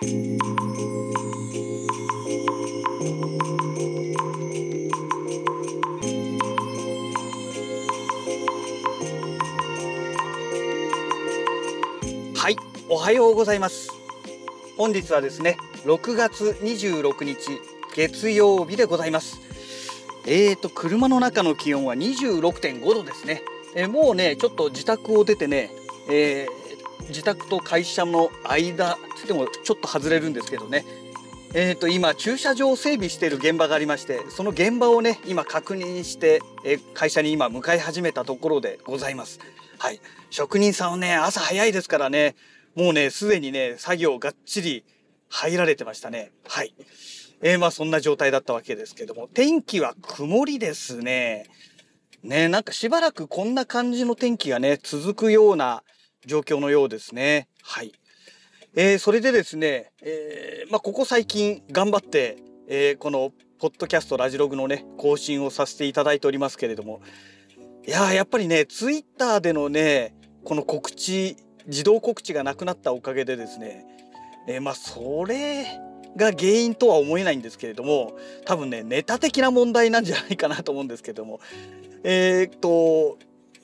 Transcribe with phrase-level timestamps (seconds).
[0.00, 0.04] は
[12.48, 12.56] い、
[12.88, 13.90] おはようございます。
[14.76, 17.60] 本日はですね、6月26日
[17.96, 19.40] 月曜日でございます。
[20.28, 23.42] えーと車の中の気温は26.5度ですね。
[23.74, 25.72] えーもうねちょっと自宅を出てね、
[26.08, 26.57] えー
[27.08, 30.84] 自宅と会社の間つってもちょっと外れるんですけどね。
[31.54, 39.40] えーと今駐車場を整備している現場がありましてその現場をね今確認して、え会社に今向かい始めたところでございます。
[39.78, 42.36] はい、職人さんはね朝早いですからね
[42.74, 44.84] もうねすでにね作業がっちり
[45.28, 46.32] 入られてましたね。
[46.46, 46.74] はい。
[47.40, 51.46] えーまあそんな状態だったわけですけども天気は曇りですね。
[52.22, 55.82] ねなんかしばらくこんな感じの天気がね続くような
[56.26, 57.48] 状況のようですね。
[57.62, 57.92] はい。
[58.74, 62.36] えーそれでですね、えーまあここ最近頑張って、
[62.68, 67.00] えーこのポッドキャストラジログのね更新をさせていただいておりますけれども
[67.84, 73.84] いややっぱりねツイッターでのねこの告知自動告知がなくなったおかげでですね、
[74.46, 75.66] えーまあそれ
[76.16, 81.40] が原因とは思えないんですけれども多分ねネタ的な問題なんじゃないかなと思うんですけども
[82.04, 83.18] えーっと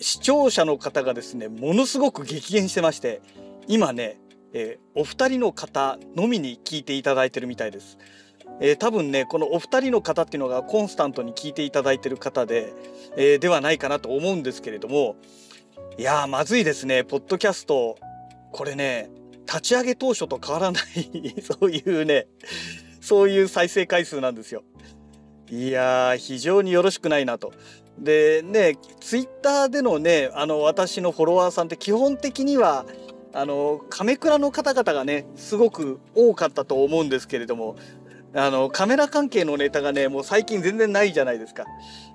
[0.00, 3.20] 視聴者の方がですねものすごく激減してまして
[3.68, 4.18] 今ね、
[4.52, 7.96] えーお二人の方のみに聞いていただいてるみたいです。
[8.60, 12.72] えー多分ねこのお二人の方っていうのがコンスタントに聞いていただいてる方で、
[13.16, 15.16] えーではないかなと思うんですけれども
[15.98, 17.96] いやーまずいですねポッドキャスト
[18.52, 19.10] これね
[19.46, 22.26] 立ち上げ当初と変わらない そういうね
[23.00, 24.64] そういう再生回数なんですよ。
[25.50, 27.52] いやー非常によろしくないなと。
[28.00, 32.86] でねツイッターでのねあの私のフォロワーさんって基本的には
[33.32, 37.76] あの亀倉の方々がねすごく多かったと思うんですけれども
[38.34, 41.64] あのカメラ関係のネタがねもう最近全然ないじゃないですか。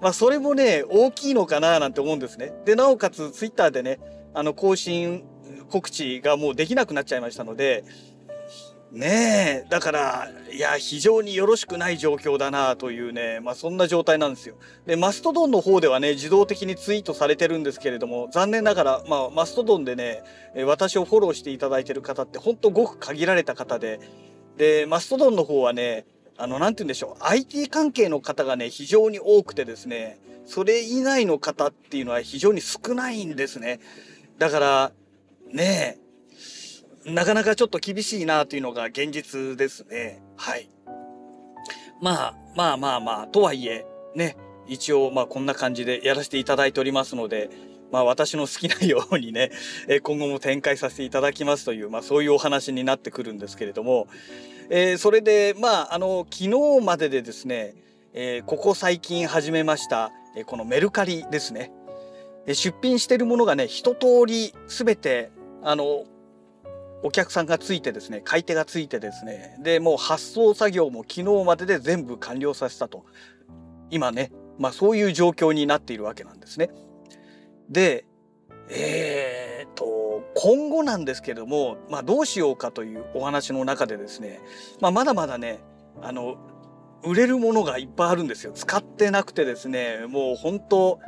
[0.00, 2.52] まあそれもね大きいのかななんて思うんですね。
[2.64, 3.98] でなおかつツイッターでね
[4.34, 5.24] あの更新
[5.70, 7.84] 告知がもうできなくなっちゃいましたので
[8.92, 14.56] ねえだからいや非常によろしくない状況だなというねまあそんな状態なんですよ。
[14.84, 20.22] でマストドンの方ではね自動的にツイートされてるんですけれども残念ながら、まあ、マストドンでね
[20.66, 23.98] 私をフォローしていただいてる方ってほんとごく限られた方で
[24.58, 26.04] でマストドンの方はね
[26.36, 33.80] あのなんて言うんでしょう IT 関係の方がね非常に多くてですねそれ以外の方っていうのは非常に少ないんですね。
[34.38, 34.92] だから
[35.50, 36.01] ねえ
[37.04, 40.22] なかなかちょっと厳しいなというのが現実ですね。
[40.36, 40.70] はい。
[42.00, 44.36] まあまあまあまあとはいえね
[44.66, 47.48] 一応まあこんな感じでやらせていただいておりますので
[47.92, 49.50] まあ私の好きなようにね
[49.88, 54.08] え今後も展開させていただきますというまあそういうお話になってくるんですけれども、
[54.68, 57.74] えーそれでまああの昨日まででですね、
[58.14, 61.72] えーここ最近始めました、えこのメルカリですね。
[62.48, 65.30] 出品してるものがね一通り全て
[65.62, 66.04] あの
[67.02, 73.04] お客さんがついてですね買い手がついてですねでもう発送作業も昨日までで全部完了させたと
[73.90, 76.70] 今ねまあそういう状況になっているわけなんですね。
[77.68, 78.04] で
[78.68, 84.40] えー、と今後なんですけども、まあ、どうしようかというお話の中でですね、
[84.80, 85.60] まあ、まだまだね
[86.00, 86.36] あの
[87.04, 91.00] 売れるものがいっぱいあるんですよ使ってなくてですねもう本当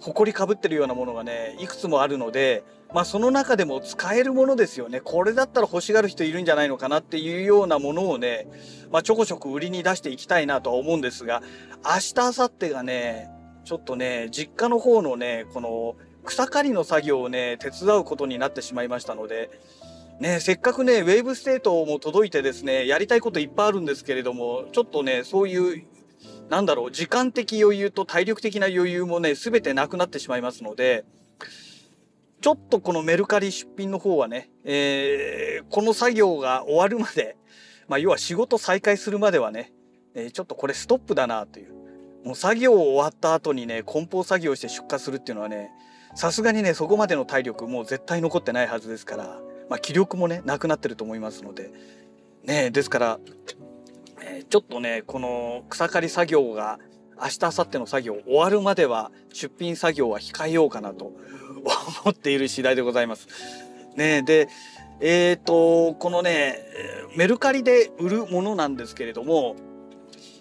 [0.00, 2.64] 埃かぶってるようなものがねいくつもあるので、
[2.94, 8.48] まあ、その中でも使えるものですよねこれだったら欲しがる人いるんじゃないのかなっていうようなものをね、
[8.90, 11.42] まあ、ちょこちょこ売りに出していきたいなとは思うんですが
[11.84, 13.30] 明日明後日がね
[13.64, 19.50] ちょっとね実家の方のねこの草刈りの作業をね手伝うことになってしまいましたので。
[20.18, 25.86] ね、せっかくねウェーブステートも届いてですねやりたいこといっぱいあるんですけれどもちょっとねそういう
[26.48, 31.04] なんだろう時間的余裕と体力的な余裕もね全てなくなってしまいますので
[32.40, 37.36] ちょっとこのメルカリ出品の方はね、えーこの作業が終わるまで、
[37.88, 39.72] まあ、要は仕事再開するまではね、
[40.14, 41.74] えーちょっとこれストップだなという。
[42.24, 45.70] もう作業終わった後にね梱包作業して出荷するっていうのはね
[46.16, 51.70] さすがにねそこまでの体力もう絶対残ってないはずですから、まあ、気力もねなくなってると思いますので。
[52.44, 53.20] ねですから、
[54.26, 56.78] えーちょっとねこの草刈り作業が
[57.20, 61.12] 明日明後日の作業終わるまでは出品作業は控えようかなと
[62.04, 63.28] 思っている次第でございます。
[63.94, 64.48] ねで
[65.00, 66.58] えっ、とこのね
[67.16, 69.56] メルカリで売るものなんですけれども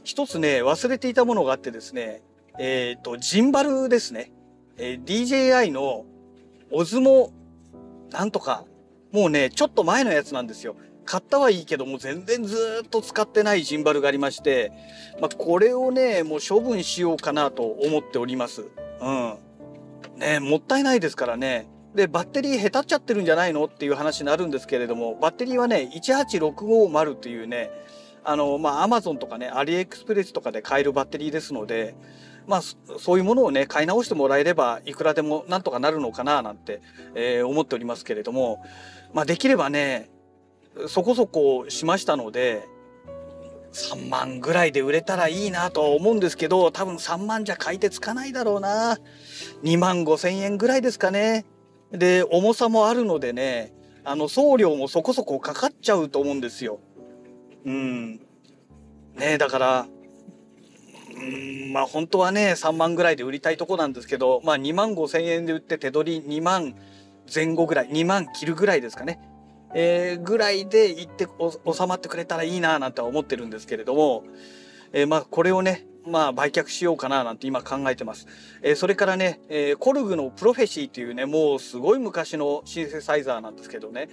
[0.03, 2.21] 一つね忘れていたものがあってですね
[2.57, 4.31] えっ、とジンバルですね、
[4.77, 6.05] えー DJI の
[6.71, 7.31] オズモ
[8.11, 8.65] なんとか
[9.11, 14.71] もうねちょっと前のやつなんですよ買ったはいいけども全然ずっと使ってないジンバルがありまして、
[15.21, 18.65] まあ、これをねもう処分しようかなと思っております。
[19.01, 19.37] うん。
[20.17, 21.67] ねもったいないですからね。
[21.95, 27.71] でバッテリーへたっちゃってるんじゃないのっていう話になるんですけれどもバッテリーはね18650っていうね
[28.25, 31.95] あのまあアマゾンとかねアリエクスプレスとかで買えるバッテリーですので
[32.47, 36.81] まあそういうものをね買い直してもらえればいくらでもなんとかなるのかななんて、
[37.15, 38.61] えー、思っておりますけれども
[39.13, 40.09] まあできればね
[40.88, 42.68] そこそこしましたので
[43.74, 48.98] 3万ぐらいで売れたらいいなとは思うんですけど多分3万じゃ買い手つかないだろうな。
[49.63, 51.45] 2万5千円ぐらいですかね。
[51.92, 53.74] で重さもあるのでね
[54.04, 56.80] あの送料もそこそこかかっちゃうと思うんですよ。
[57.66, 58.22] うん。
[59.16, 59.88] ねだから
[61.16, 66.75] うんまあ本当はね3万ぐらいで売りたいとこなんですけどまあ2万5千円で売って手取り2万
[67.33, 69.19] 前後ぐらい2万切るぐらいですかね。
[69.77, 71.27] えー、ぐらいで行って
[71.72, 74.24] 収まってくれたらいいななんて思ってるんですけれども、
[74.94, 78.25] えー、まあこれをねまあ売却しようかななんて今考えてます。
[78.62, 84.07] えー、それからね、えー、コルグのプロフェシーっていうねもうすごい昔のシンセサイザーなんですけどね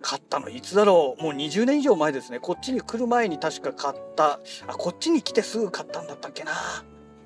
[0.00, 1.22] 買ったのいつだろう？
[1.22, 2.38] もう20年以上前ですね。
[2.38, 6.52] こっちに来る前に確か買ったあこっちに来てすぐ買ったんだったっけな？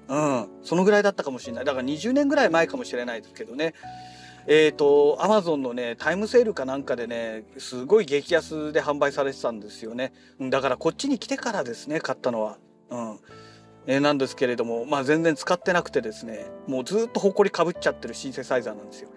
[0.06, 1.64] うんそのぐらいだったかもしれない。
[1.64, 3.74] だから20年ぐらい前かもしれないですけどね。
[4.46, 10.12] えっ、ー、と、アマゾンのね、タイムセールかなんかでね、すごい激安で販売されてたんですよね。
[10.38, 12.58] だからこっちに来てからですね、買ったのは。
[12.90, 13.18] うん。
[13.86, 19.08] えー、なんですけれども、まあ全然使ってなくてですね、もうずっとホコリかぶっちゃってるシンセサイザーなんですよ。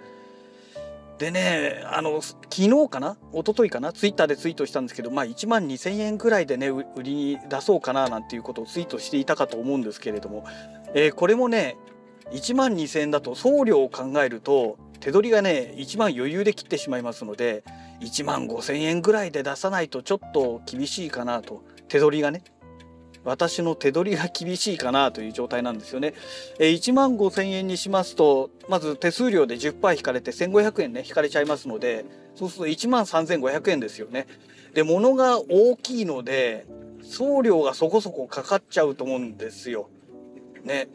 [1.18, 10.46] でね、あの、昨日かな一昨日かなツイッターでツイートしたんですけど、まあ1万2000円ぐらいでね、売りに出そうかななんていうことをツイートしていたかと思うんですけれども、
[10.94, 11.78] えー、これもね、
[12.32, 17.64] 1万2000円だと送料を考えると手取りがね1万余裕で切ってしまいますので
[18.02, 22.44] 1万5,000円ぐらいで出さないとちょっと厳しいかなと手取りがね
[23.24, 26.14] 私の手取りが厳しいかなという状態なんですよね。
[26.60, 32.06] え1万5,000円にしますとまず手数料で10%引かれて1,500円ね引かれちゃいますので
[32.36, 34.28] そうすると1万3,500円ですよね。
[34.74, 36.68] で物が大きいので
[37.02, 39.90] 送料がそこそこかかっちゃうと思うんですよ。
[40.64, 40.88] ね。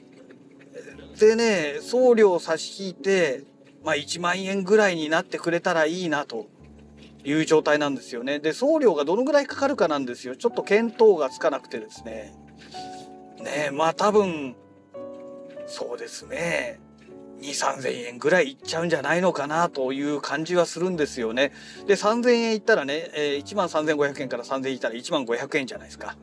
[1.19, 3.43] でね送料差し引いて
[3.85, 6.47] まあ、1万円ぐらいになってくれたらいいなと
[7.25, 8.39] いう状態なんですよね。
[8.39, 10.37] で送料がどのぐらいかかるかなんですよ。
[10.37, 12.35] ちょっと見当がつかなくてですね。
[13.43, 14.57] ねまあ多分
[15.67, 16.81] そうですね
[17.41, 21.53] 2 3 0 0 0円ぐらいいっちゃうんじゃないのかなという感じはするんですよね。
[21.87, 26.17] で3000円いったらね、えー、1万3500円から3000円いったら1万500円じゃないですか。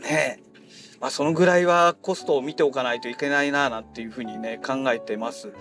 [0.00, 0.46] ねえ
[1.00, 5.52] まあ、そのぐらいはコストを見ておかないといけないななんていうふうにね考えてます。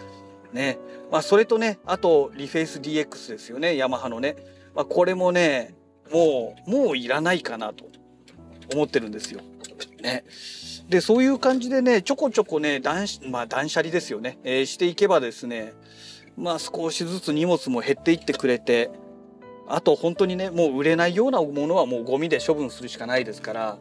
[0.55, 0.79] ね。
[1.11, 4.35] まあ、それとね、あと、リフェイス DX ですよね、ヤマハのね。
[4.73, 5.75] まあ、これもね、
[6.11, 7.85] もう、もういらないかなと
[8.73, 9.41] 思ってるんですよ。
[10.05, 10.23] ね。
[10.87, 15.73] で、そういう感じでね、ちょこちょこね、断、まあ、断捨離ですよね、えー、していけばですね、
[16.37, 18.91] まあ、少しずつ荷物も減っていってくれて、
[19.67, 23.77] あと本当にね、もう売れないようなものはもうゴミで処分するしかないですから、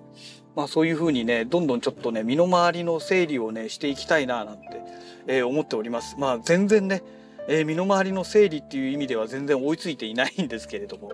[0.57, 4.83] まあそういうふうにね、どんどんちょっとね、身の回りの整理をね、していきたいななんて
[5.27, 6.17] えー、思っております。
[6.19, 7.03] まあ全然ね、
[7.49, 11.13] えー、身の回りの整理っていう意味では全然追いついていないんですけれども。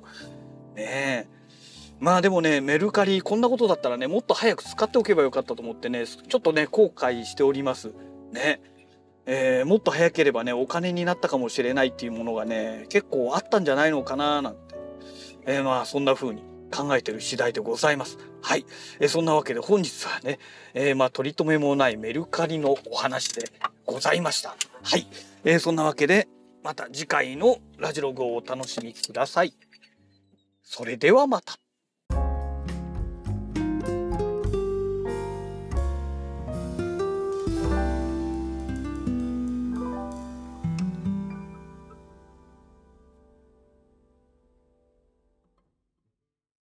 [0.75, 1.29] ね
[1.99, 7.93] まあでもね、メルカリこんなことだったらね、もっと早く使っておけばよかったと思ってね、ちょっとね、後悔しております。
[8.33, 8.63] ね。
[9.27, 14.61] えー、もっと早ければね、お金になったかもしれないっていうものがね、結構あったんじゃないのかななんて。
[15.47, 18.19] えー、まあそんな風に考えてる次第でございます。
[18.43, 18.65] はい。
[19.01, 20.39] え、そんなわけで本日はね、
[20.75, 23.51] えー、まあ取り留めもないメルカリのお話で
[23.85, 24.57] ございました。
[24.83, 25.07] はい。
[25.45, 26.29] え、そんなわけで、
[26.63, 29.55] また次回のラジログをお楽しみください。
[30.63, 31.60] それではまた。